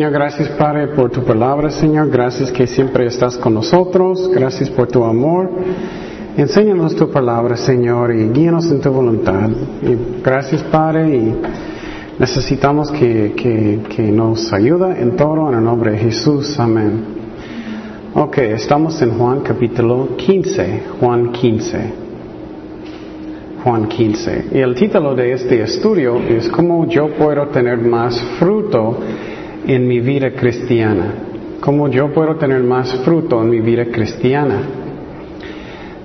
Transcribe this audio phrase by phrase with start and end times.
[0.00, 2.08] Señor, gracias Padre por tu palabra, Señor.
[2.08, 4.30] Gracias que siempre estás con nosotros.
[4.32, 5.50] Gracias por tu amor.
[6.38, 9.50] Enséñanos tu palabra, Señor, y guíanos en tu voluntad.
[10.24, 11.34] Gracias, Padre, y
[12.18, 16.58] necesitamos que, que, que nos ayuda en todo en el nombre de Jesús.
[16.58, 17.04] Amén.
[18.14, 20.82] Ok, estamos en Juan capítulo 15.
[20.98, 21.92] Juan 15.
[23.62, 24.44] Juan 15.
[24.52, 28.96] Y el título de este estudio es cómo yo puedo tener más fruto
[29.66, 31.14] en mi vida cristiana.
[31.60, 34.62] Cómo yo puedo tener más fruto en mi vida cristiana.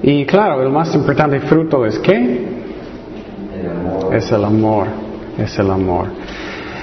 [0.04, 2.42] Y claro, el más importante fruto es qué?
[4.12, 4.88] Es el amor.
[5.38, 6.08] Es el amor.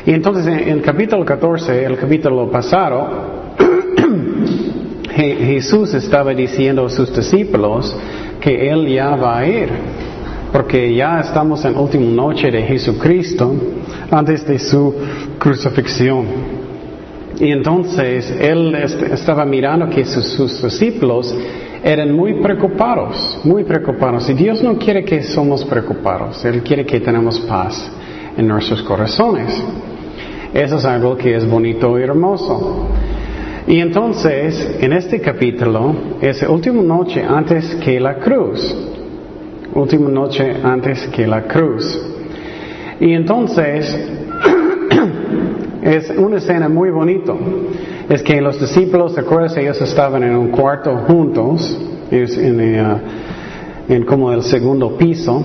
[0.05, 3.09] Y entonces en el capítulo 14, el capítulo pasado,
[5.15, 7.95] Jesús estaba diciendo a sus discípulos
[8.41, 9.69] que Él ya va a ir,
[10.51, 13.55] porque ya estamos en la última noche de Jesucristo
[14.11, 14.95] antes de su
[15.39, 16.62] crucifixión.
[17.43, 21.37] Y entonces Él estaba mirando que sus, discípulos
[21.83, 24.31] eran muy preocupados, muy preocupados.
[24.31, 27.91] Y Dios no quiere que somos preocupados, Él quiere que tenemos paz
[28.37, 29.61] en nuestros corazones.
[30.55, 32.87] Eso es algo que es bonito y hermoso.
[33.67, 38.73] Y entonces, en este capítulo, es la última noche antes que la cruz.
[39.75, 42.01] Última noche antes que la cruz.
[43.01, 44.22] Y entonces,
[45.83, 47.35] es una escena muy bonita.
[48.09, 49.57] Es que los discípulos, ¿te acuerdas?
[49.57, 51.79] Ellos estaban en un cuarto juntos,
[52.11, 52.97] en, eh,
[53.89, 55.43] en como el segundo piso,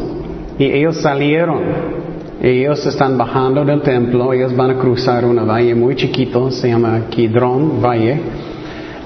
[0.60, 2.08] y ellos salieron
[2.42, 7.08] ellos están bajando del templo, ellos van a cruzar una valle muy chiquito, se llama
[7.10, 8.20] Kidron Valle,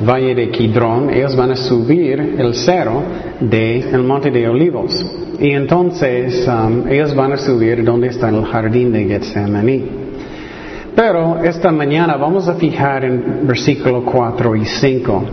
[0.06, 3.04] Valle de Kidron, ellos van a subir el cerro
[3.40, 5.06] del Monte de Olivos.
[5.40, 10.01] Y entonces um, ellos van a subir donde está el jardín de Getsemaní.
[10.96, 15.24] Pero esta mañana vamos a fijar en versículo 4 y 5.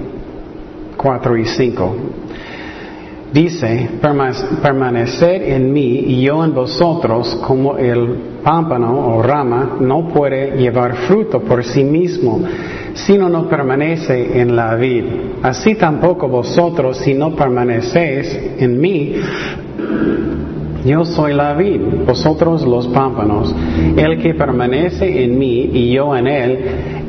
[0.96, 1.96] 4 y 5.
[3.32, 3.90] Dice,
[4.62, 10.94] permanecer en mí y yo en vosotros como el pámpano o rama no puede llevar
[10.94, 12.40] fruto por sí mismo
[12.94, 15.04] si no permanece en la vid.
[15.42, 19.16] Así tampoco vosotros si no permanecéis en mí.
[20.84, 23.54] Yo soy la vid, vosotros los pámpanos.
[23.96, 26.58] El que permanece en mí y yo en él,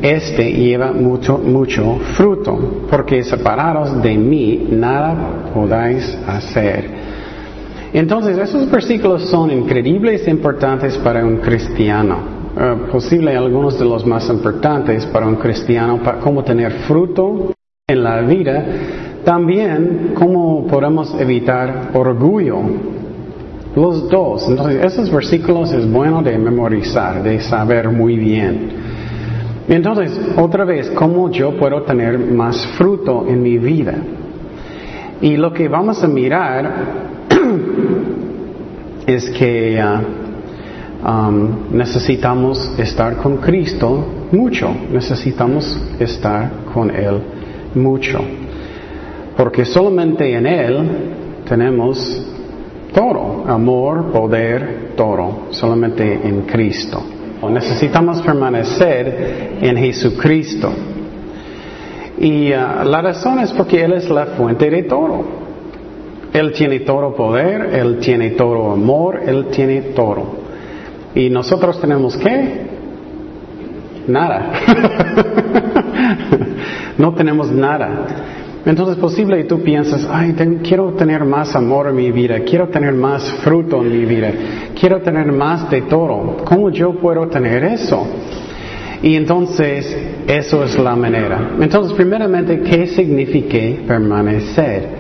[0.02, 6.90] este lleva mucho, mucho fruto, porque separados de mí nada podáis hacer.
[7.94, 12.40] Entonces, esos versículos son increíbles e importantes para un cristiano.
[12.56, 17.54] Uh, posible algunos de los más importantes para un cristiano, para cómo tener fruto
[17.88, 18.66] en la vida.
[19.24, 22.58] También cómo podemos evitar orgullo.
[23.76, 24.48] Los dos.
[24.48, 28.70] Entonces, esos versículos es bueno de memorizar, de saber muy bien.
[29.68, 33.94] Entonces, otra vez, ¿cómo yo puedo tener más fruto en mi vida?
[35.22, 36.72] Y lo que vamos a mirar
[39.06, 47.22] es que uh, um, necesitamos estar con Cristo mucho, necesitamos estar con Él
[47.76, 48.20] mucho,
[49.38, 50.90] porque solamente en Él
[51.48, 52.39] tenemos
[52.94, 57.02] todo, amor, poder, todo, solamente en Cristo.
[57.48, 60.72] Necesitamos permanecer en Jesucristo.
[62.20, 65.24] Y uh, la razón es porque Él es la fuente de todo.
[66.34, 70.40] Él tiene todo poder, Él tiene todo amor, Él tiene todo.
[71.16, 72.68] Y nosotros tenemos qué?
[74.08, 74.52] Nada.
[76.98, 77.90] no tenemos nada.
[78.66, 82.68] Entonces es posible que tú piensas, ay, quiero tener más amor en mi vida, quiero
[82.68, 84.32] tener más fruto en mi vida,
[84.78, 86.38] quiero tener más de todo.
[86.44, 88.06] ¿Cómo yo puedo tener eso?
[89.02, 89.98] Y entonces,
[90.28, 91.52] eso es la manera.
[91.60, 95.00] Entonces, primeramente, ¿qué significa permanecer?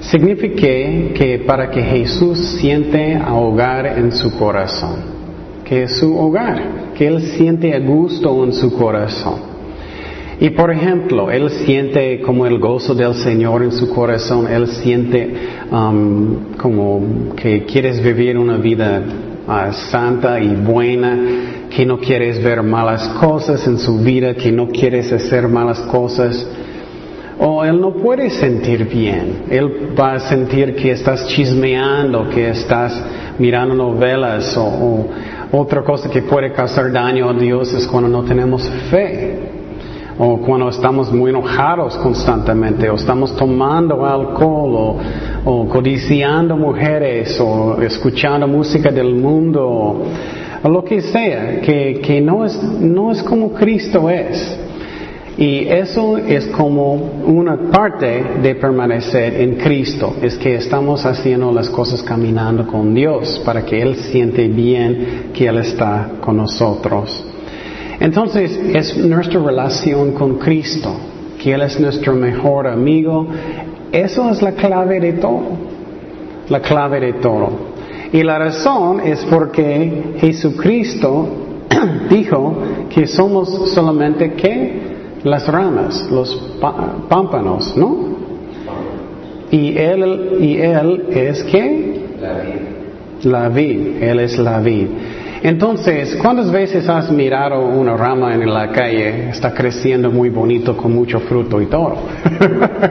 [0.00, 0.60] Significa
[1.12, 5.00] que para que Jesús siente a hogar en su corazón,
[5.64, 9.49] que es su hogar, que Él siente a gusto en su corazón.
[10.40, 15.34] Y por ejemplo, él siente como el gozo del Señor en su corazón, él siente
[15.70, 19.02] um, como que quieres vivir una vida
[19.46, 21.18] uh, santa y buena,
[21.68, 26.48] que no quieres ver malas cosas en su vida, que no quieres hacer malas cosas.
[27.38, 32.98] O él no puede sentir bien, él va a sentir que estás chismeando, que estás
[33.38, 35.06] mirando novelas o, o
[35.52, 39.59] otra cosa que puede causar daño a Dios es cuando no tenemos fe
[40.22, 44.98] o cuando estamos muy enojados constantemente, o estamos tomando alcohol,
[45.46, 50.02] o, codiciando mujeres, o escuchando música del mundo,
[50.62, 54.58] o lo que sea, que, que no, es, no es como Cristo es.
[55.38, 56.92] Y eso es como
[57.24, 63.40] una parte de permanecer en Cristo, es que estamos haciendo las cosas caminando con Dios
[63.42, 67.29] para que Él siente bien que Él está con nosotros.
[68.00, 70.92] Entonces es nuestra relación con Cristo,
[71.40, 73.26] que Él es nuestro mejor amigo.
[73.92, 75.42] Eso es la clave de todo,
[76.48, 77.50] la clave de todo.
[78.12, 81.28] Y la razón es porque Jesucristo
[82.10, 82.56] dijo
[82.92, 84.90] que somos solamente qué?
[85.24, 86.34] las ramas, los
[87.08, 88.10] pámpanos, ¿no?
[89.50, 92.00] Y él, y él es qué?
[92.20, 93.24] La vid.
[93.24, 94.86] La vid, él es la vid.
[95.42, 99.30] Entonces, ¿cuántas veces has mirado una rama en la calle?
[99.30, 101.94] Está creciendo muy bonito con mucho fruto y todo.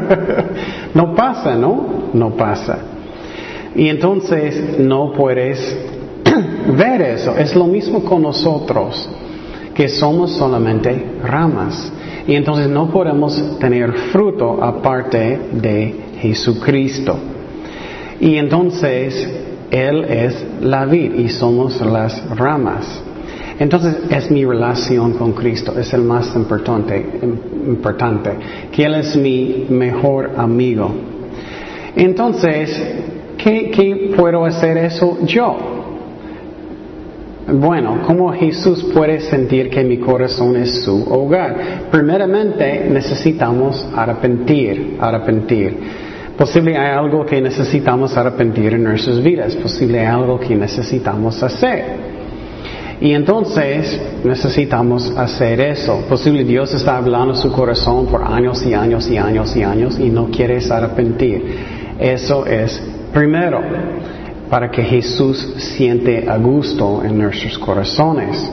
[0.95, 2.09] no pasa, ¿no?
[2.13, 2.79] No pasa.
[3.75, 5.77] Y entonces no puedes
[6.75, 7.37] ver eso.
[7.37, 9.07] Es lo mismo con nosotros,
[9.75, 11.91] que somos solamente ramas.
[12.27, 17.15] Y entonces no podemos tener fruto aparte de Jesucristo.
[18.19, 23.03] Y entonces Él es la vid y somos las ramas.
[23.59, 27.05] Entonces es mi relación con Cristo, es el más importante,
[27.67, 28.31] importante,
[28.71, 30.89] que Él es mi mejor amigo.
[31.95, 32.81] Entonces,
[33.37, 35.57] ¿qué, qué puedo hacer eso yo?
[37.51, 41.87] Bueno, ¿cómo Jesús puede sentir que mi corazón es su hogar?
[41.91, 46.08] Primeramente necesitamos arrepentir, arrepentir.
[46.39, 51.83] Posible hay algo que necesitamos arrepentir en nuestras vidas, posible hay algo que necesitamos hacer.
[53.01, 55.97] Y entonces necesitamos hacer eso.
[56.07, 60.09] Posible Dios está hablando su corazón por años y años y años y años y
[60.09, 61.57] no quieres arrepentir.
[61.99, 62.81] Eso es
[63.13, 63.59] primero
[64.49, 68.49] para que Jesús siente a gusto en nuestros corazones.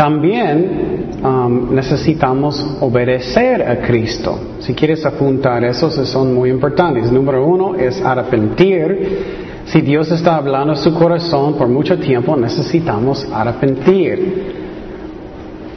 [0.00, 4.38] También um, necesitamos obedecer a Cristo.
[4.60, 7.12] Si quieres apuntar, esos son muy importantes.
[7.12, 9.60] Número uno es arrepentir.
[9.66, 14.54] Si Dios está hablando a su corazón por mucho tiempo, necesitamos arrepentir.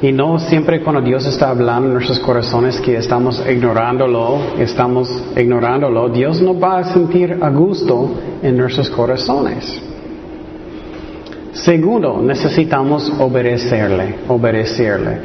[0.01, 6.07] Y no siempre cuando Dios está hablando en nuestros corazones que estamos ignorándolo, estamos ignorándolo,
[6.07, 8.09] Dios no va a sentir a gusto
[8.41, 9.92] en nuestros corazones.
[11.53, 15.19] Segundo, necesitamos obedecerle, obedecerle.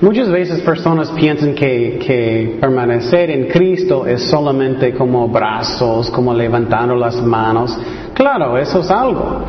[0.00, 6.94] Muchas veces personas piensan que, que, permanecer en Cristo es solamente como brazos, como levantando
[6.94, 7.78] las manos.
[8.14, 9.44] Claro, eso es algo.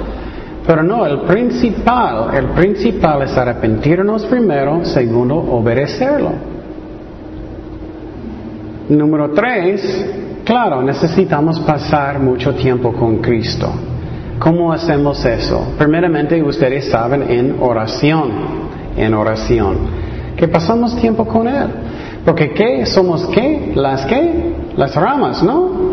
[0.66, 6.32] Pero no, el principal, el principal es arrepentirnos primero, segundo, obedecerlo.
[8.90, 10.06] Número tres,
[10.44, 13.72] claro, necesitamos pasar mucho tiempo con Cristo.
[14.40, 15.74] ¿Cómo hacemos eso?
[15.78, 18.32] Primeramente, ustedes saben, en oración,
[18.96, 19.78] en oración,
[20.38, 21.68] que pasamos tiempo con Él.
[22.24, 22.86] Porque ¿qué?
[22.86, 23.74] ¿Somos qué?
[23.76, 24.54] ¿Las qué?
[24.78, 25.90] Las ramas, ¿no?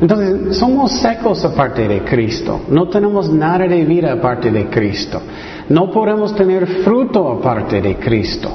[0.00, 2.62] Entonces, somos secos aparte de Cristo.
[2.68, 5.20] No tenemos nada de vida aparte de Cristo.
[5.68, 8.50] No podemos tener fruto aparte de Cristo.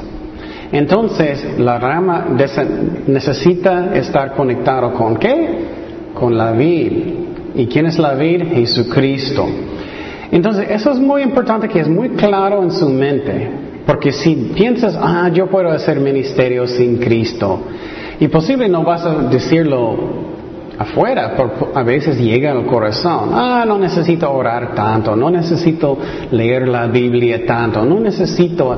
[0.72, 2.28] Entonces, la rama
[3.08, 5.66] necesita estar conectado con qué?
[6.14, 6.92] Con la vid.
[7.60, 8.42] ¿Y quién es la vid?
[8.54, 9.46] Jesucristo.
[10.32, 13.50] Entonces, eso es muy importante que es muy claro en su mente.
[13.86, 17.60] Porque si piensas, ah, yo puedo hacer ministerio sin Cristo,
[18.18, 19.98] y posible no vas a decirlo
[20.78, 21.36] afuera,
[21.74, 23.32] a veces llega al corazón.
[23.34, 25.98] Ah, no necesito orar tanto, no necesito
[26.32, 28.78] leer la Biblia tanto, no necesito...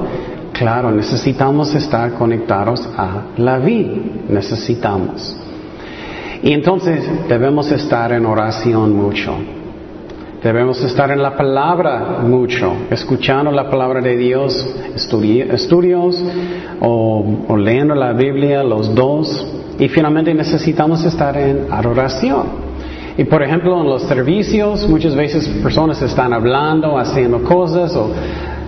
[0.53, 3.93] Claro, necesitamos estar conectados a la vida,
[4.29, 5.35] necesitamos.
[6.43, 9.35] Y entonces debemos estar en oración mucho.
[10.43, 16.19] Debemos estar en la palabra mucho, escuchando la palabra de Dios, estudios
[16.79, 22.71] o, o leyendo la Biblia, los dos, y finalmente necesitamos estar en adoración.
[23.17, 28.09] Y por ejemplo, en los servicios, muchas veces personas están hablando, haciendo cosas, o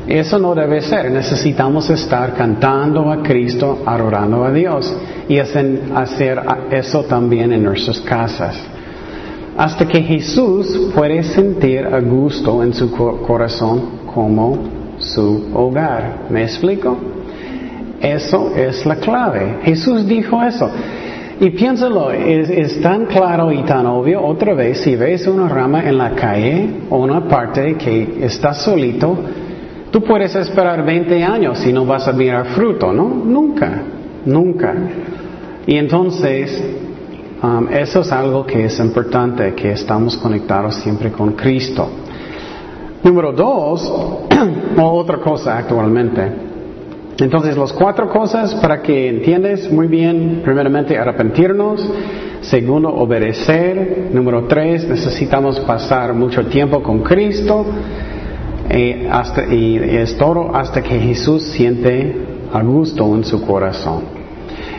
[0.08, 1.12] eso no debe ser.
[1.12, 4.94] Necesitamos estar cantando a Cristo, adorando a Dios,
[5.30, 8.56] y hacer eso también en nuestras casas.
[9.58, 14.58] Hasta que Jesús puede sentir a gusto en su corazón como
[14.98, 16.26] su hogar.
[16.30, 16.98] ¿Me explico?
[18.02, 19.60] Eso es la clave.
[19.64, 20.70] Jesús dijo eso.
[21.40, 25.98] Y piénsalo, es, tan claro y tan obvio, otra vez, si ves una rama en
[25.98, 29.18] la calle o una parte que está solito,
[29.94, 33.08] tú puedes esperar 20 años y no vas a mirar fruto, ¿no?
[33.08, 33.84] Nunca,
[34.26, 34.74] nunca.
[35.68, 36.52] Y entonces,
[37.44, 41.88] um, eso es algo que es importante, que estamos conectados siempre con Cristo.
[43.04, 43.94] Número dos,
[44.82, 46.22] otra cosa actualmente.
[47.20, 51.88] Entonces, las cuatro cosas para que entiendes muy bien, primeramente arrepentirnos,
[52.42, 57.64] segundo obedecer, número tres, necesitamos pasar mucho tiempo con Cristo,
[58.72, 62.16] y, es todo hasta que Jesús siente
[62.52, 64.24] a gusto en su corazón.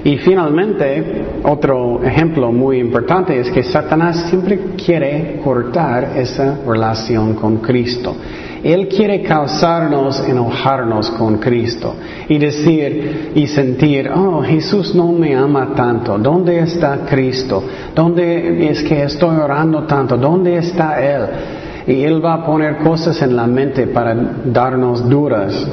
[0.04, 7.58] Y finalmente, otro ejemplo muy importante es que Satanás siempre quiere cortar esa relación con
[7.58, 8.14] Cristo.
[8.62, 11.94] Él quiere causarnos enojarnos con Cristo
[12.28, 16.16] y decir y sentir, oh, Jesús no me ama tanto.
[16.18, 17.62] ¿Dónde está Cristo?
[17.94, 20.16] ¿Dónde es que estoy orando tanto?
[20.16, 21.26] ¿Dónde está Él?
[21.86, 24.14] Y Él va a poner cosas en la mente para
[24.44, 25.66] darnos duras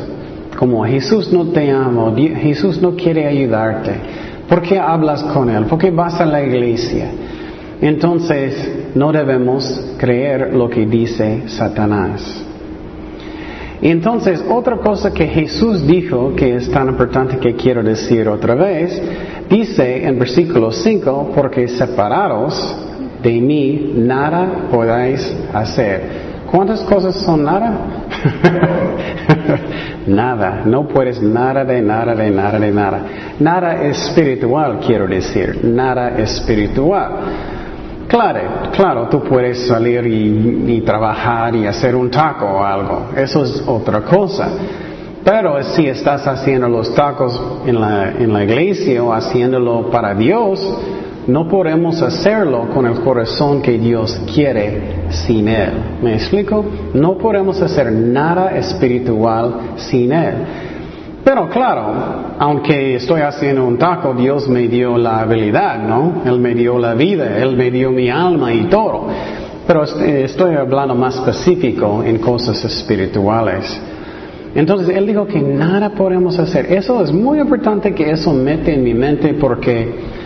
[0.62, 3.94] como Jesús no te ama, Jesús no quiere ayudarte.
[4.48, 5.65] ¿Por qué hablas con Él?
[5.65, 7.10] ¿Por qué vas a la iglesia?
[7.82, 12.46] Entonces, no debemos creer lo que dice Satanás.
[13.82, 19.01] Entonces, otra cosa que Jesús dijo, que es tan importante que quiero decir otra vez,
[19.50, 22.75] dice en versículo 5, porque separados
[23.21, 26.31] de mí nada podáis hacer.
[26.51, 27.71] ¿Cuántas cosas son nada?
[30.07, 33.01] nada, no puedes nada de nada de nada de nada.
[33.39, 37.11] Nada espiritual, quiero decir, nada espiritual.
[38.11, 38.41] Claro,
[38.75, 44.01] claro, tú puedes salir y, trabajar y hacer un taco o algo, eso es otra
[44.01, 44.49] cosa.
[45.23, 50.59] Pero si estás haciendo los tacos en la, en la iglesia o haciéndolo para Dios,
[51.27, 55.71] no podemos hacerlo con el corazón que Dios quiere sin Él.
[56.01, 56.65] ¿Me explico?
[56.93, 60.33] No podemos hacer nada espiritual sin Él.
[61.23, 61.93] Pero claro,
[62.39, 66.23] aunque estoy haciendo un taco, Dios me dio la habilidad, ¿no?
[66.25, 69.05] Él me dio la vida, Él me dio mi alma y todo.
[69.67, 73.79] Pero estoy hablando más específico en cosas espirituales.
[74.55, 76.73] Entonces Él dijo que nada podemos hacer.
[76.73, 80.20] Eso es muy importante que eso mete en mi mente porque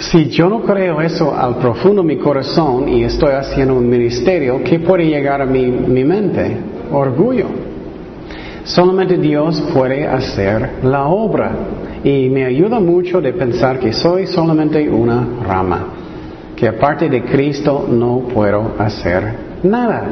[0.00, 4.62] si yo no creo eso al profundo de mi corazón y estoy haciendo un ministerio,
[4.64, 6.56] ¿qué puede llegar a mi, mi mente?
[6.90, 7.46] Orgullo.
[8.64, 11.52] Solamente Dios puede hacer la obra.
[12.02, 15.86] Y me ayuda mucho de pensar que soy solamente una rama.
[16.56, 20.02] Que aparte de Cristo no puedo hacer nada.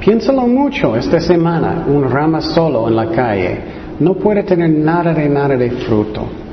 [0.00, 1.84] Piénsalo mucho esta semana.
[1.88, 3.58] Una rama solo en la calle.
[4.00, 6.47] No puede tener nada de nada de fruto.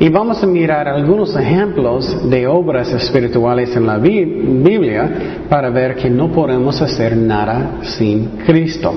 [0.00, 6.08] Y vamos a mirar algunos ejemplos de obras espirituales en la Biblia para ver que
[6.08, 8.94] no podemos hacer nada sin Cristo.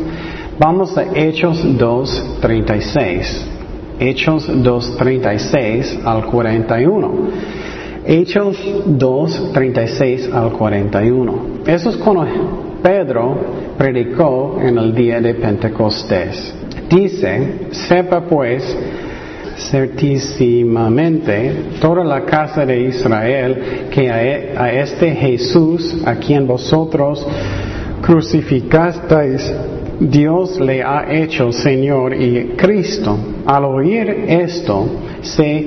[0.58, 3.46] Vamos a Hechos 2.36.
[4.00, 7.12] Hechos 2.36 al 41.
[8.06, 8.58] Hechos
[8.88, 11.36] 2.36 al 41.
[11.68, 12.28] Eso es cuando
[12.82, 13.38] Pedro
[13.78, 16.56] predicó en el día de Pentecostés.
[16.90, 18.64] Dice, sepa pues
[19.58, 27.24] certísimamente toda la casa de Israel que e, a, este Jesús, a quien vosotros
[28.02, 29.54] crucificasteis,
[30.00, 33.18] Dios le ha hecho Señor y Cristo.
[33.46, 34.88] Al oír esto,
[35.22, 35.66] se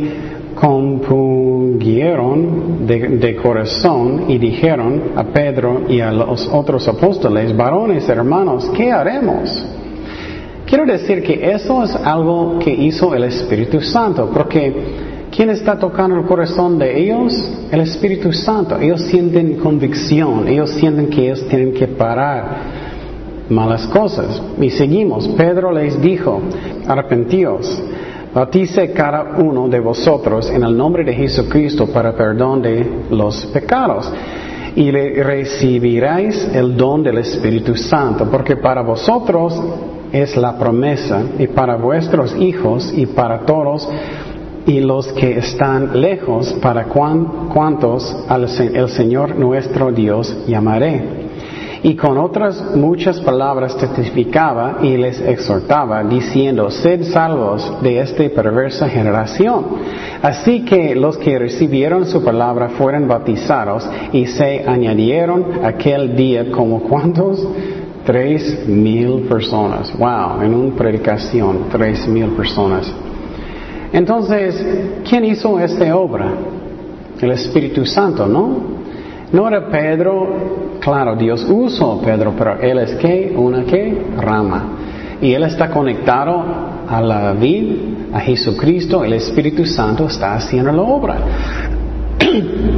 [0.55, 8.71] compungieron de, de, corazón y dijeron a Pedro y a los otros apóstoles, varones hermanos,
[8.75, 9.64] ¿qué haremos?
[10.66, 14.75] Quiero decir que eso es algo que hizo el Espíritu Santo, porque
[15.30, 17.32] ¿quién está tocando el corazón de ellos?
[17.70, 18.76] El Espíritu Santo.
[18.76, 22.56] Ellos sienten convicción, ellos sienten que ellos tienen que parar
[23.49, 24.42] malas cosas.
[24.61, 25.28] Y seguimos.
[25.28, 26.42] Pedro les dijo,
[26.88, 27.80] arrepentíos,
[28.35, 34.12] batice cada uno de vosotros en el nombre de Jesucristo para perdón de los pecados
[34.75, 39.54] y le recibiráis el don del Espíritu Santo, porque para vosotros
[40.12, 43.88] es la promesa y para vuestros hijos y para todos
[44.66, 51.26] y los que están lejos, para cuantos el Señor nuestro Dios llamaré.
[51.82, 58.88] Y con otras muchas palabras testificaba y les exhortaba, diciendo, sed salvos de esta perversa
[58.88, 59.64] generación.
[60.20, 66.80] Así que los que recibieron su palabra fueron bautizados y se añadieron aquel día como
[66.80, 67.46] cuantos
[68.06, 69.92] Tres mil personas.
[69.98, 72.90] Wow, en una predicación, tres mil personas.
[73.92, 74.64] Entonces,
[75.08, 76.32] ¿quién hizo esta obra?
[77.20, 78.76] El Espíritu Santo, ¿no?
[79.32, 84.64] No era Pedro, claro, Dios usó a Pedro, pero él es que una que rama.
[85.20, 86.44] Y él está conectado
[86.88, 87.75] a la vida,
[88.12, 91.16] a Jesucristo, el Espíritu Santo está haciendo la obra.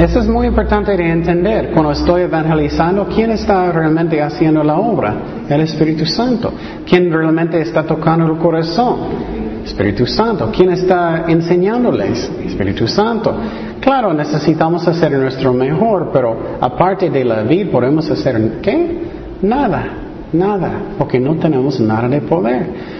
[0.00, 1.72] Eso es muy importante de entender.
[1.72, 5.14] Cuando estoy evangelizando, ¿quién está realmente haciendo la obra?
[5.46, 6.54] El Espíritu Santo.
[6.88, 8.96] ¿Quién realmente está tocando el corazón?
[9.62, 10.50] Espíritu Santo.
[10.56, 12.32] ¿Quién está enseñándoles?
[12.46, 13.34] Espíritu Santo.
[13.78, 19.02] Claro, necesitamos hacer nuestro mejor, pero aparte de la vida, podemos hacer ¿qué?
[19.42, 19.84] Nada,
[20.32, 22.99] nada, porque no tenemos nada de poder.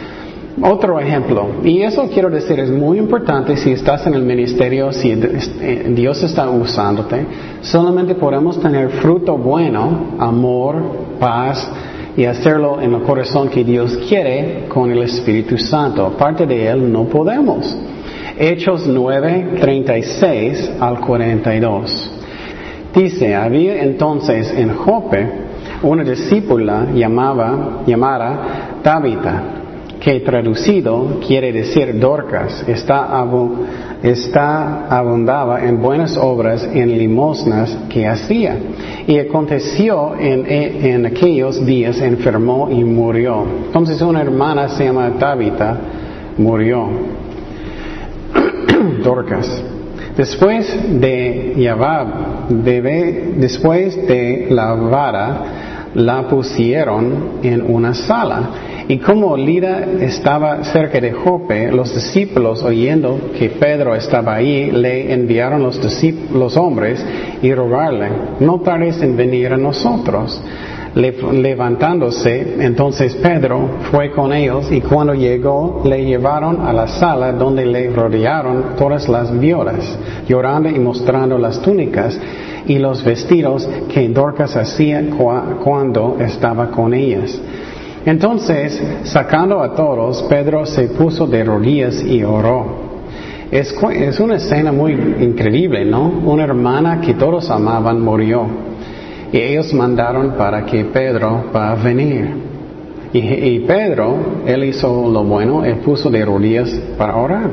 [0.62, 5.12] Otro ejemplo, y eso quiero decir es muy importante si estás en el ministerio, si
[5.12, 7.24] eh, Dios está usándote,
[7.62, 10.82] solamente podemos tener fruto bueno, amor,
[11.18, 11.70] paz
[12.16, 16.04] y hacerlo en el corazón que Dios quiere con el Espíritu Santo.
[16.04, 17.74] Aparte de Él no podemos.
[18.36, 22.10] Hechos 9, 36 al 42.
[22.94, 25.26] Dice, había entonces en Jope
[25.82, 29.59] una discípula llamaba, llamada Tabitha
[30.00, 33.22] que traducido quiere decir Dorcas, está,
[34.02, 38.56] está abundaba en buenas obras, en limosnas que hacía.
[39.06, 43.44] Y aconteció en, en aquellos días, enfermó y murió.
[43.66, 45.78] Entonces una hermana se llama Tabitha,
[46.38, 46.88] murió.
[49.04, 49.62] Dorcas.
[50.16, 55.44] Después de Yabab, después de la vara,
[55.94, 58.50] la pusieron en una sala
[58.90, 65.14] y como Lida estaba cerca de Jope, los discípulos, oyendo que Pedro estaba ahí, le
[65.14, 67.00] enviaron los, hombres
[67.40, 68.08] y rogarle,
[68.40, 70.42] no tardes en venir a nosotros.
[70.96, 77.64] levantándose, entonces Pedro fue con ellos y cuando llegó le llevaron a la sala donde
[77.66, 79.96] le rodearon todas las violas,
[80.28, 82.18] llorando y mostrando las túnicas
[82.66, 85.00] y los vestidos que Dorcas hacía
[85.62, 87.40] cuando estaba con ellas.
[88.06, 92.90] Entonces, sacando a todos, Pedro se puso de rodillas y oró.
[93.50, 93.74] Es,
[94.20, 96.08] una escena muy increíble, ¿no?
[96.24, 98.46] Una hermana que todos amaban murió.
[99.32, 102.50] Y ellos mandaron para que Pedro va a venir.
[103.12, 107.50] Y, Pedro, él hizo lo bueno, él puso de rodillas para orar.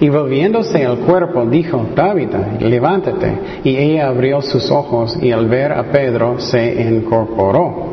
[0.00, 3.38] Y volviéndose el cuerpo, dijo, Tabitha, levántate.
[3.64, 7.92] Y ella abrió sus ojos y al ver a Pedro se incorporó.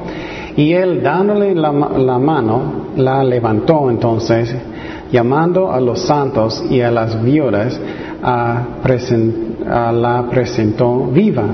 [0.58, 2.62] Y él dándole la, mano,
[2.98, 4.54] la levantó entonces,
[5.12, 7.80] llamando a los santos y a las viudas,
[8.22, 8.66] a,
[9.94, 11.46] la presentó viva.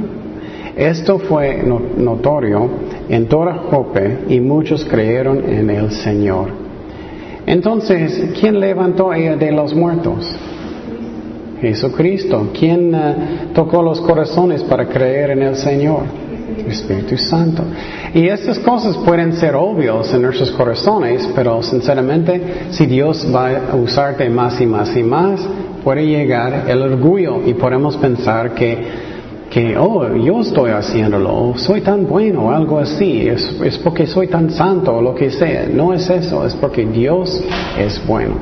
[0.76, 1.64] Esto fue
[1.98, 2.70] notorio
[3.10, 6.50] en toda Jope y muchos creyeron en el Señor.
[7.46, 10.38] Entonces, ¿quién levantó a ella de los muertos?
[11.62, 12.50] Jesucristo.
[12.58, 13.16] ¿Quién eh,
[13.54, 16.27] tocó los corazones para creer en el Señor?
[16.68, 17.64] Espíritu Santo.
[18.14, 23.76] Y estas cosas pueden ser obvios en nuestros corazones, pero sinceramente, si Dios va a
[23.76, 25.42] usarte más y más y más,
[25.84, 28.78] puede llegar el orgullo y podemos pensar que,
[29.50, 34.28] que oh, yo estoy haciéndolo, soy tan bueno o algo así, es, es porque soy
[34.28, 35.68] tan santo o lo que sea.
[35.72, 37.42] No es eso, es porque Dios
[37.80, 38.36] es bueno.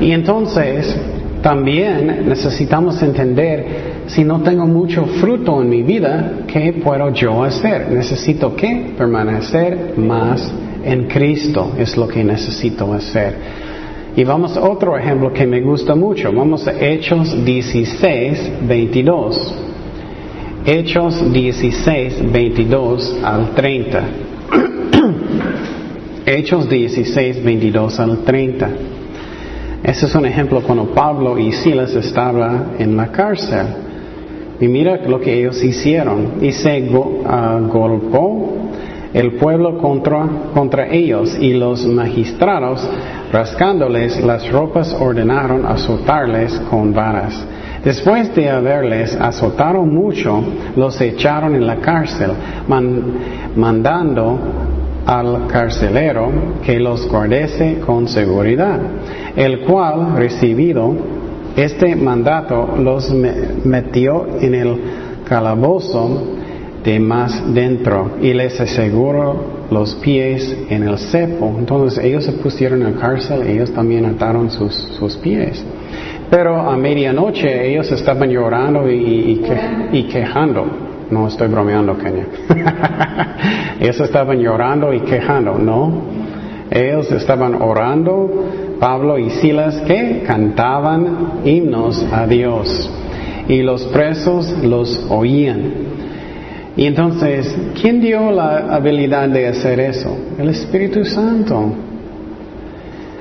[0.00, 0.94] Y entonces,
[1.42, 7.90] también necesitamos entender si no tengo mucho fruto en mi vida, ¿qué puedo yo hacer?
[7.90, 8.92] Necesito qué?
[8.96, 10.52] Permanecer más
[10.84, 13.34] en Cristo es lo que necesito hacer.
[14.16, 16.32] Y vamos a otro ejemplo que me gusta mucho.
[16.32, 19.54] Vamos a Hechos 16, 22.
[20.64, 24.04] Hechos 16, 22 al 30.
[26.26, 28.70] Hechos 16, 22 al 30.
[29.86, 33.66] Ese es un ejemplo cuando Pablo y Silas estaban en la cárcel.
[34.60, 36.38] Y mira lo que ellos hicieron.
[36.40, 36.90] Y se
[37.24, 38.48] ah, golpeó
[39.14, 42.84] el pueblo contra, contra ellos y los magistrados,
[43.30, 47.46] rascándoles las ropas, ordenaron azotarles con varas.
[47.84, 50.42] Después de haberles azotado mucho,
[50.74, 52.32] los echaron en la cárcel,
[53.54, 54.36] mandando
[55.06, 56.28] al carcelero
[56.64, 58.80] que los guardese con seguridad,
[59.36, 60.94] el cual, recibido
[61.56, 63.10] este mandato los
[63.64, 64.76] metió en el
[65.26, 66.36] calabozo
[66.84, 71.54] de más dentro y les aseguró los pies en el cepo.
[71.58, 75.64] Entonces ellos se pusieron en cárcel, ellos también ataron sus, sus pies.
[76.30, 79.42] Pero a medianoche ellos estaban llorando y,
[79.92, 80.66] y, quejando.
[81.10, 82.26] No estoy bromeando, Kenia.
[83.80, 86.02] ellos estaban llorando y quejando, ¿no?
[86.70, 92.90] Ellos estaban orando Pablo y Silas que cantaban himnos a Dios
[93.48, 95.96] y los presos los oían.
[96.76, 100.16] Y entonces, ¿quién dio la habilidad de hacer eso?
[100.38, 101.72] El Espíritu Santo.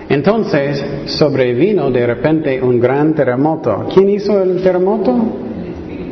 [0.10, 3.88] Entonces sobrevino de repente un gran terremoto.
[3.94, 5.16] ¿Quién hizo el terremoto?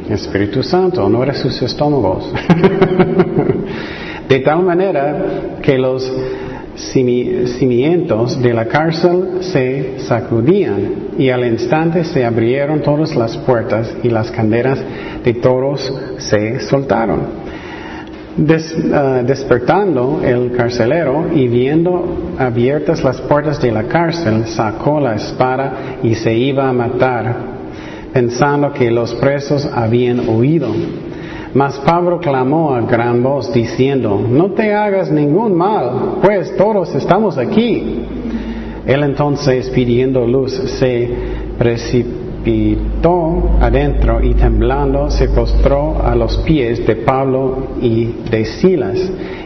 [0.10, 2.32] Espíritu Santo, no eres sus estómagos.
[4.30, 6.12] de tal manera que los
[6.76, 14.10] cimientos de la cárcel se sacudían y al instante se abrieron todas las puertas y
[14.10, 14.80] las cadenas
[15.24, 17.44] de todos se soltaron.
[18.36, 26.00] Ah, despertando el carcelero y viendo abiertas las puertas de la cárcel, sacó la espada
[26.02, 27.36] y se iba a matar,
[28.12, 30.70] pensando que los presos habían huido.
[31.54, 37.38] Mas Pablo clamó a gran voz diciendo, no te hagas ningún mal, pues todos estamos
[37.38, 38.06] aquí.
[38.88, 41.10] Él entonces, pidiendo luz, se
[41.58, 49.00] precipitó adentro y temblando se postró a los pies de Pablo y de Silas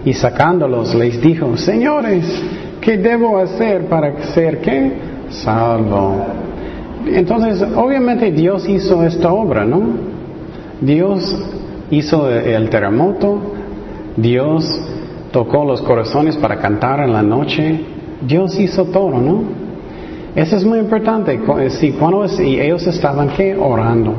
[0.06, 2.24] y sacándolos les dijo, señores,
[2.80, 4.94] ¿qué debo hacer para ser qué?
[5.30, 6.26] Salvo.
[7.06, 9.82] Entonces, obviamente Dios hizo esta obra, ¿no?
[10.82, 11.57] Dios
[11.92, 13.40] hizo el terremoto,
[14.16, 14.66] Dios
[15.32, 17.82] tocó los corazones para cantar en la noche,
[18.22, 19.44] Dios hizo todo, ¿no?
[20.36, 21.40] Eso es muy importante.
[21.70, 23.56] Si cuando y ellos estaban ¿qué?
[23.56, 24.14] orando.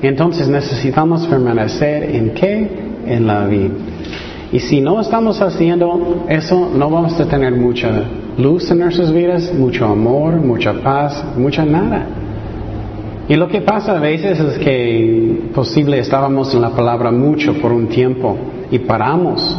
[0.00, 2.70] Entonces necesitamos permanecer en qué?
[3.06, 3.70] En la vida.
[4.50, 8.02] Y si no estamos haciendo eso, no vamos a tener mucha
[8.36, 12.06] luz en nuestras vidas, mucho amor, mucha paz, mucha nada.
[13.28, 17.72] Y lo que pasa a veces es que posible estábamos en la palabra mucho por
[17.72, 18.36] un tiempo
[18.70, 19.58] y paramos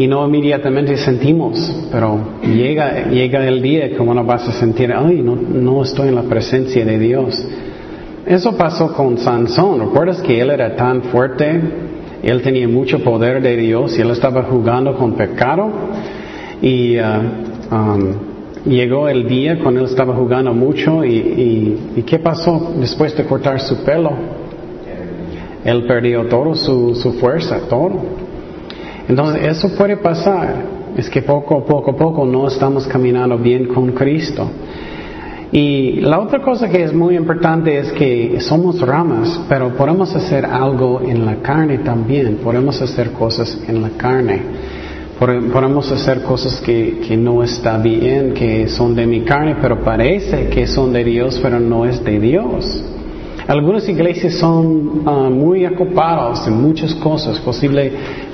[0.00, 5.20] y no inmediatamente sentimos, pero llega, llega el día que uno vas a sentir, ay,
[5.20, 7.46] no, no estoy en la presencia de Dios.
[8.24, 9.80] Eso pasó con Sansón.
[9.80, 11.60] ¿Recuerdas que él era tan fuerte?
[12.22, 15.70] Él tenía mucho poder de Dios y él estaba jugando con pecado.
[16.62, 17.04] Y uh,
[17.70, 18.29] um,
[18.64, 23.60] llegó el día cuando él estaba jugando mucho y, y, ¿qué pasó después de cortar
[23.60, 24.12] su pelo?
[25.64, 27.92] Él perdió todo su, su fuerza, todo.
[29.08, 30.80] Entonces eso puede pasar.
[30.96, 34.48] Es que poco poco poco no estamos caminando bien con Cristo.
[35.52, 40.46] Y la otra cosa que es muy importante es que somos ramas, pero podemos hacer
[40.46, 42.36] algo en la carne también.
[42.36, 44.40] Podemos hacer cosas en la carne.
[45.20, 50.48] Podemos hacer cosas que, que no está bien, que son de mi carne, pero parece
[50.48, 52.82] que son de Dios, pero no es de Dios.
[53.46, 57.38] Algunas iglesias son ah, muy ocupadas en muchas cosas.
[57.40, 57.92] Posible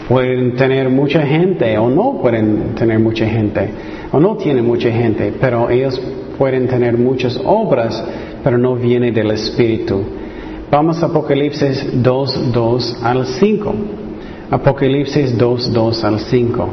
[0.09, 3.68] pueden tener mucha gente o no pueden tener mucha gente
[4.12, 6.01] o no tienen mucha gente, pero ellos
[6.38, 8.01] pueden tener muchas obras,
[8.44, 10.05] pero no viene del Espíritu.
[10.70, 13.75] Vamos a Apocalipsis 2, 2 al 5.
[14.50, 16.68] Apocalipsis 2, 2 al 5.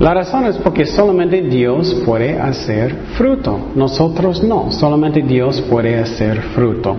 [0.00, 3.58] La razón es porque solamente Dios puede hacer fruto.
[3.74, 6.96] Nosotros no, solamente Dios puede hacer fruto.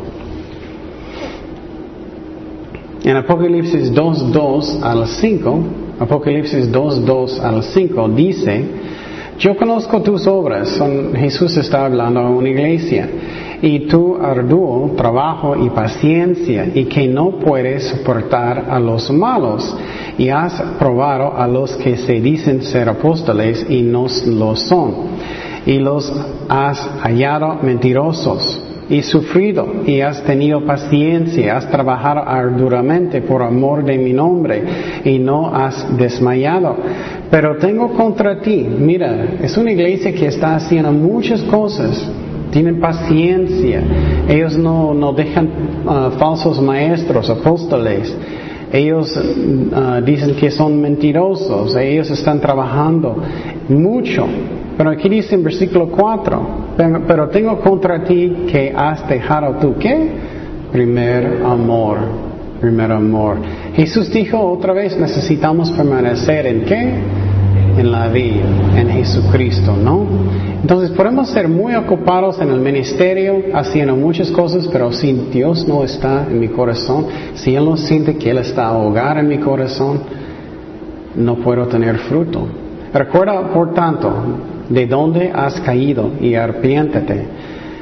[3.04, 5.63] En Apocalipsis 2, 2 al 5,
[6.00, 8.65] Apocalipsis 2, 2 al 5 dice,
[9.39, 10.80] yo conozco tus obras,
[11.15, 13.10] Jesús está hablando a una iglesia,
[13.62, 19.76] y tu arduo trabajo y paciencia, y que no puedes soportar a los malos,
[20.17, 24.93] y has probado a los que se dicen ser apóstoles y no lo son,
[25.65, 26.12] y los
[26.50, 33.98] has hallado mentirosos y sufrido y has tenido paciencia, has trabajado arduamente por amor de
[33.98, 34.63] mi nombre
[35.06, 36.76] y no has desmayado.
[37.30, 42.10] Pero tengo contra ti, mira, es una iglesia que está haciendo muchas cosas,
[42.52, 43.82] tienen paciencia,
[44.28, 45.50] ellos no, no dejan
[45.88, 48.15] ah, falsos maestros, apóstoles,
[48.74, 49.16] ellos
[49.74, 53.16] ah, dicen que son mentirosos, ellos están trabajando
[53.70, 54.26] mucho.
[54.76, 56.48] Pero aquí dice en versículo 4,
[57.08, 60.10] pero tengo contra ti que has dejado tú, ¿qué?
[60.72, 62.00] Primer amor,
[62.60, 63.38] primer amor.
[63.76, 66.94] Jesús dijo otra vez, necesitamos permanecer en qué?
[67.78, 68.44] En la vida,
[68.76, 70.06] en Jesucristo, ¿no?
[70.62, 75.84] Entonces podemos ser muy ocupados en el ministerio, haciendo muchas cosas, pero si Dios no
[75.84, 79.40] está en mi corazón, si Él no siente que Él está a hogar en mi
[79.40, 80.02] corazón,
[81.16, 82.48] no puedo tener fruto.
[82.94, 84.14] Recuerda, por tanto,
[84.70, 87.26] de dónde has caído y arrepiéntete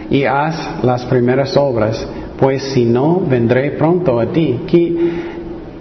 [0.09, 2.05] y haz las primeras obras,
[2.39, 4.59] pues si no, vendré pronto a ti.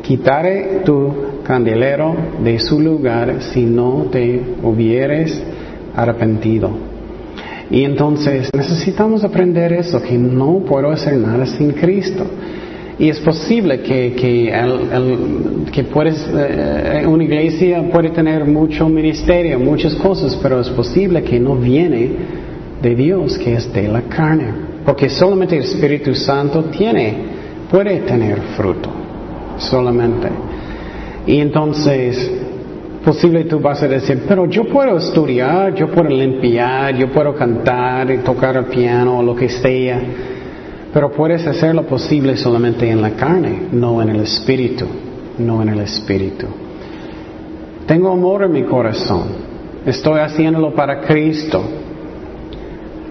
[0.02, 5.42] Quitaré tu candelero de su lugar si no te hubieres
[5.96, 6.70] arrepentido.
[7.68, 12.24] Y entonces necesitamos aprender eso, que no puedo hacer nada sin Cristo.
[13.00, 14.52] Y es posible que, que,
[15.72, 21.40] que puedes, eh, una iglesia puede tener mucho ministerio, muchas cosas, pero es posible que
[21.40, 22.10] no viene
[22.80, 24.52] de Dios, que es de la carne.
[24.84, 27.14] Porque solamente el Espíritu Santo tiene
[27.68, 28.90] puede tener fruto,
[29.58, 30.28] solamente.
[31.26, 32.30] Y entonces,
[33.04, 38.10] posible tú vas a decir, pero yo puedo estudiar, yo puedo limpiar, yo puedo cantar
[38.10, 40.00] y tocar el piano o lo que sea,
[40.92, 44.86] pero puedes hacer lo posible solamente en la carne, no en el espíritu,
[45.38, 46.46] no en el espíritu.
[47.86, 49.24] Tengo amor en mi corazón,
[49.86, 51.62] estoy haciéndolo para Cristo,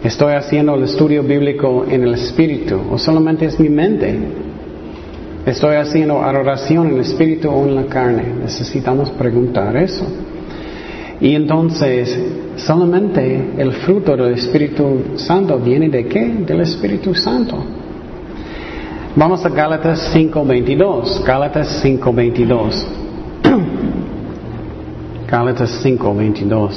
[0.04, 4.49] estoy haciendo el estudio bíblico en el espíritu, o solamente es mi mente.
[5.50, 8.24] Estoy haciendo adoración en el espíritu o en la carne.
[8.44, 10.06] Necesitamos preguntar eso.
[11.20, 12.20] Y entonces,
[12.58, 16.24] solamente el fruto del Espíritu Santo viene de qué?
[16.46, 17.64] Del Espíritu Santo.
[19.16, 21.24] Vamos a Gálatas 5.22.
[21.26, 22.86] Gálatas 5.22.
[25.32, 26.74] Gálatas 5.22.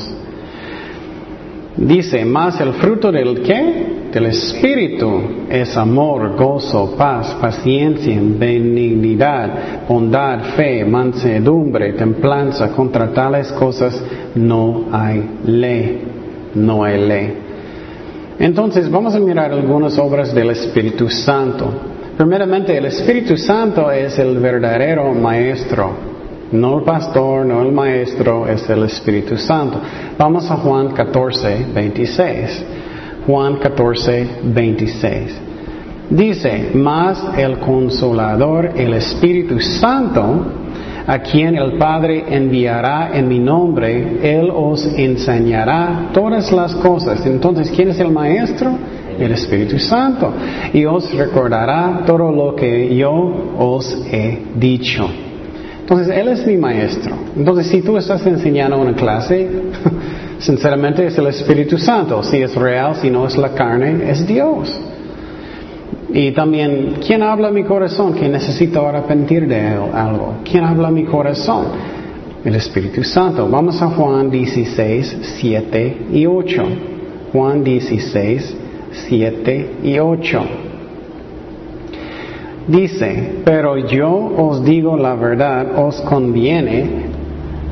[1.77, 4.02] Dice, más el fruto del qué?
[4.13, 12.73] Del Espíritu es amor, gozo, paz, paciencia, benignidad, bondad, fe, mansedumbre, templanza.
[12.73, 13.99] Contra tales cosas
[14.35, 16.03] no hay ley,
[16.55, 17.39] no hay ley.
[18.39, 21.73] Entonces vamos a mirar algunas obras del Espíritu Santo.
[22.17, 26.13] Primeramente, el Espíritu Santo es el verdadero maestro.
[26.53, 29.81] No el pastor, no el maestro, es el Espíritu Santo.
[30.19, 32.65] Vamos a Juan 14, 26.
[33.27, 35.41] Juan 14, 26.
[36.11, 40.47] Dice, más el consolador, el Espíritu Santo,
[41.07, 47.25] a quien el Padre enviará en mi nombre, Él os enseñará todas las cosas.
[47.27, 48.77] Entonces, ¿quién es el Maestro?
[49.19, 50.33] El Espíritu Santo.
[50.73, 55.09] Y os recordará todo lo que yo os he dicho.
[55.81, 57.15] Entonces, Él es mi Maestro.
[57.37, 59.49] Entonces, si tú estás enseñando una clase,
[60.43, 62.21] Sinceramente es el Espíritu Santo.
[62.25, 64.77] Si es real, si no es la carne, es Dios.
[66.13, 70.39] Y también, ¿quién habla a mi corazón que necesito arrepentir de algo?
[70.45, 71.67] ¿Quién habla a mi corazón?
[72.45, 73.49] El Espíritu Santo.
[73.49, 76.63] Vamos a Juan 16, 7 y 8.
[77.33, 78.57] Juan 16,
[78.91, 80.41] 7 y 8.
[82.67, 87.12] Dice, pero yo os digo la verdad, os conviene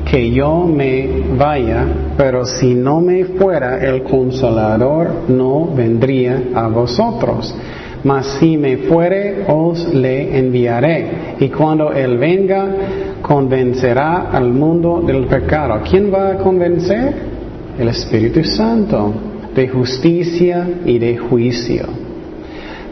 [0.05, 1.85] que yo me vaya,
[2.17, 7.55] pero si no me fuera el consolador no vendría a vosotros.
[8.03, 11.35] Mas si me fuere, os le enviaré.
[11.39, 12.67] Y cuando Él venga,
[13.21, 15.81] convencerá al mundo del pecado.
[15.87, 17.13] ¿Quién va a convencer?
[17.77, 19.13] El Espíritu Santo,
[19.55, 22.00] de justicia y de juicio.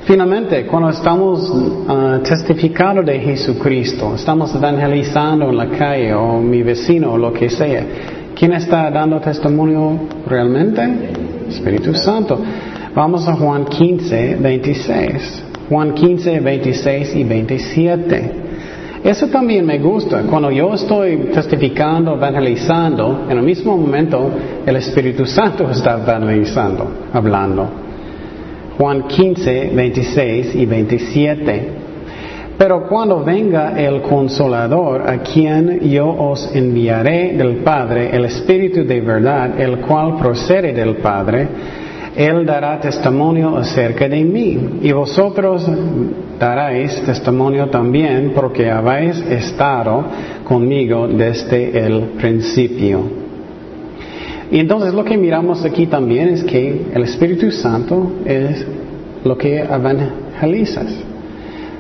[0.10, 7.12] Finalmente, cuando estamos uh, testificando de Jesucristo, estamos evangelizando en la calle o mi vecino
[7.12, 7.86] o lo que sea,
[8.34, 10.82] ¿quién está dando testimonio realmente?
[11.48, 12.40] Espíritu Santo.
[12.96, 15.44] Vamos a Juan 15, 26.
[15.70, 18.32] Juan 15, 26 y 27.
[19.04, 20.24] Eso también me gusta.
[20.24, 24.28] Cuando yo estoy testificando, evangelizando, en el mismo momento
[24.66, 27.89] el Espíritu Santo está evangelizando, hablando.
[28.80, 31.70] Juan 15, 26 y 27.
[32.58, 39.02] Pero cuando venga el consolador, a quien yo os enviaré del Padre, el Espíritu de
[39.02, 41.46] verdad, el cual procede del Padre,
[42.16, 44.58] él dará testimonio acerca de mí.
[44.82, 45.70] Y vosotros
[46.40, 50.06] daréis testimonio también, porque habéis estado
[50.46, 53.29] conmigo desde el principio.
[54.52, 58.66] Y entonces lo que miramos aquí también es que el Espíritu Santo es
[59.24, 60.88] lo que evangelizas.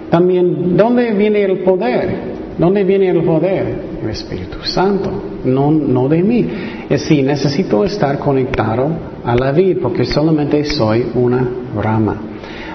[0.09, 2.39] También, ¿dónde viene el poder?
[2.57, 3.89] ¿Dónde viene el poder?
[4.03, 5.11] El Espíritu Santo,
[5.45, 6.45] no, no de mí.
[6.89, 8.89] Es decir, necesito estar conectado
[9.23, 11.47] a la vida porque solamente soy una
[11.81, 12.17] rama.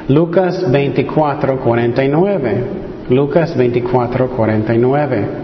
[0.09, 2.65] Lucas 24, 49.
[3.11, 5.44] Lucas 24, 49.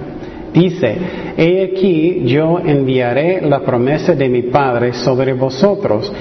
[0.53, 0.97] Dice,
[1.37, 6.13] he aquí yo enviaré la promesa de mi Padre sobre vosotros,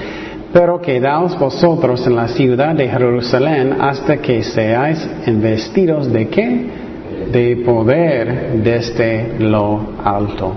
[0.52, 6.66] pero quedaos vosotros en la ciudad de Jerusalén hasta que seáis investidos de qué?
[7.32, 10.52] De poder desde lo alto.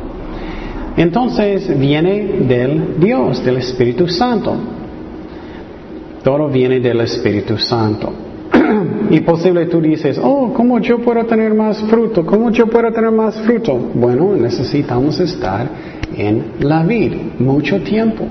[0.95, 4.55] Entonces viene del Dios, del Espíritu Santo.
[6.23, 8.13] Todo viene del Espíritu Santo
[9.09, 12.25] y posible tú dices, oh, ¿cómo yo puedo tener más fruto?
[12.25, 13.75] ¿Cómo yo puedo tener más fruto?
[13.93, 15.67] Bueno, necesitamos estar
[16.15, 18.25] en la vida, mucho tiempo,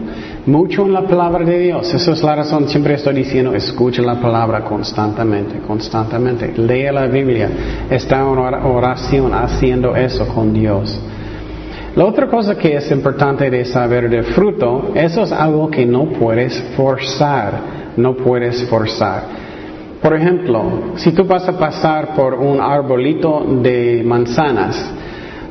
[0.46, 1.92] mucho en la palabra de Dios.
[1.92, 6.52] Esa es la razón, siempre estoy diciendo, escucha la palabra constantemente, constantemente.
[6.56, 7.48] Lea la Biblia,
[7.90, 10.98] está en oración haciendo eso con Dios.
[11.94, 16.06] La otra cosa que es importante de saber de fruto, eso es algo que no
[16.06, 17.52] puedes forzar,
[17.96, 19.41] no puedes forzar.
[20.02, 24.92] Por ejemplo, si tú vas a pasar por un arbolito de manzanas,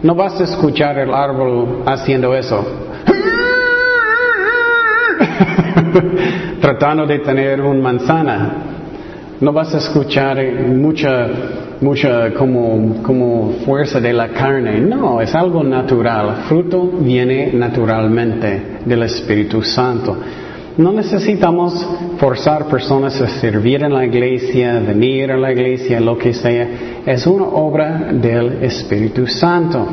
[0.03, 2.61] no vas a escuchar el árbol haciendo eso.
[6.61, 8.55] Tratando de tener una manzana.
[9.39, 10.37] No vas a escuchar
[10.67, 11.29] mucha,
[11.79, 14.81] mucha como, como fuerza de la carne.
[14.81, 16.43] No, es algo natural.
[16.49, 20.17] Fruto viene naturalmente del Espíritu Santo.
[20.81, 26.33] No necesitamos forzar personas a servir en la iglesia, venir a la iglesia, lo que
[26.33, 27.03] sea.
[27.05, 29.85] Es una obra del Espíritu Santo.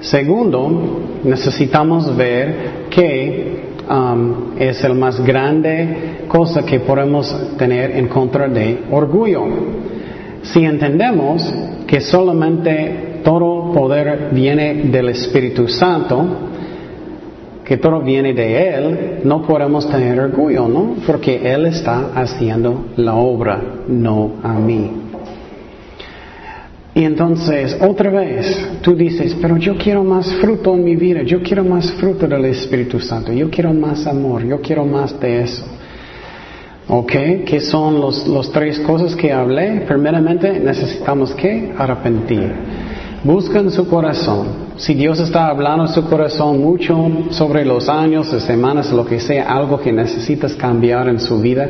[0.00, 8.46] Segundo, necesitamos ver que um, es el más grande cosa que podemos tener en contra
[8.46, 9.46] de orgullo.
[10.42, 11.52] Si entendemos
[11.88, 16.54] que solamente todo poder viene del Espíritu Santo,
[17.66, 20.94] que todo viene de Él, no podemos tener orgullo, ¿no?
[21.04, 24.88] Porque Él está haciendo la obra, no a mí.
[26.94, 31.42] Y entonces, otra vez, tú dices, pero yo quiero más fruto en mi vida, yo
[31.42, 35.66] quiero más fruto del Espíritu Santo, yo quiero más amor, yo quiero más de eso.
[36.88, 37.12] ¿Ok?
[37.44, 39.80] ¿Qué son los, los tres cosas que hablé?
[39.88, 42.85] Primeramente, necesitamos que arrepentir.
[43.26, 44.46] Buscan su corazón.
[44.76, 46.94] Si Dios está hablando en su corazón mucho
[47.30, 51.68] sobre los años, las semanas, lo que sea, algo que necesitas cambiar en su vida,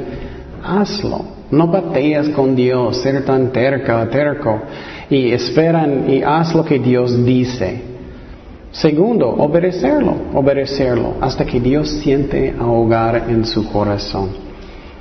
[0.63, 1.23] hazlo.
[1.51, 4.61] No batallas con Dios, ser tan terca, terco,
[5.09, 7.81] y esperan y haz lo que Dios dice.
[8.71, 14.29] Segundo, obedecerlo, obedecerlo, hasta que Dios siente ahogar en su corazón.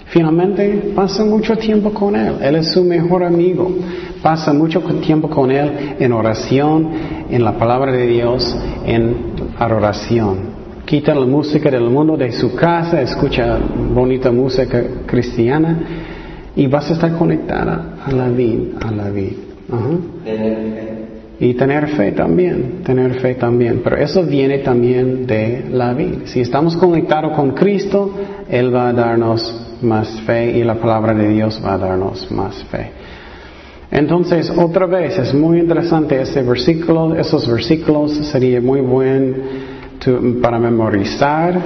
[0.08, 2.36] Finalmente, pasa mucho tiempo con Él.
[2.42, 3.76] Él es su mejor amigo.
[4.22, 6.90] Pasa mucho tiempo con Él en oración,
[7.30, 9.16] en la palabra de Dios, en
[9.58, 10.56] adoración.
[10.86, 13.58] Quita la música del mundo de su casa, escucha
[13.94, 15.80] bonita música cristiana
[16.56, 19.36] y vas a estar conectada a la vida, a la vida.
[21.40, 23.82] Y tener fe también, tener fe también.
[23.84, 26.20] Pero eso viene también de la vida.
[26.26, 28.12] Si estamos conectados con Cristo,
[28.48, 32.64] Él va a darnos más fe y la palabra de Dios va a darnos más
[32.66, 32.92] fe.
[33.92, 39.36] Entonces, otra vez, es muy interesante ese versículo, esos versículos sería muy buen
[40.42, 41.60] para memorizar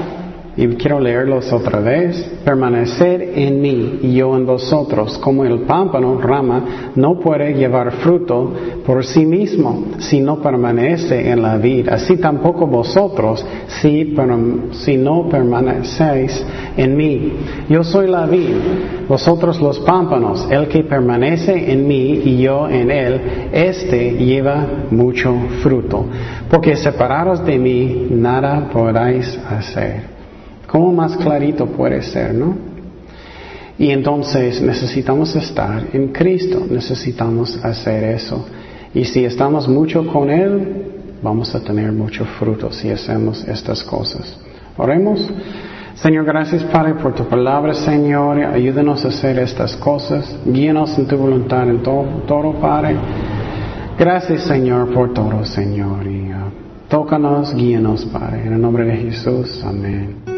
[0.57, 2.39] y quiero leerlos otra vez.
[2.43, 8.51] Permanecer en mí y yo en vosotros, como el pámpano, rama, no puede llevar fruto
[8.85, 11.95] por sí mismo si no permanece en la vida.
[11.95, 13.45] Así tampoco vosotros
[13.81, 17.33] si, no permanecéis en mí.
[17.69, 18.55] Yo soy la vid,
[19.07, 20.47] vosotros los pámpanos.
[20.49, 26.05] El que permanece en mí y yo en él, este lleva mucho fruto.
[26.49, 30.18] Porque separados de mí, nada podráis hacer.
[30.69, 32.55] ¿Cómo más clarito puede ser, no?
[33.77, 38.45] Y entonces necesitamos estar en Cristo, necesitamos hacer eso.
[38.93, 40.91] Y si estamos mucho con Él,
[41.23, 44.37] vamos a tener mucho fruto si hacemos estas cosas.
[44.77, 45.27] Oremos.
[45.95, 48.39] Señor, gracias Padre por tu palabra, Señor.
[48.39, 50.37] Ayúdanos a hacer estas cosas.
[50.45, 52.95] Guíanos en tu voluntad en todo, todo Padre.
[53.97, 56.05] Gracias, Señor, por todo, Señor.
[56.05, 58.43] Y uh, tócanos, guíanos, Padre.
[58.45, 59.61] En el nombre de Jesús.
[59.65, 60.28] Amén.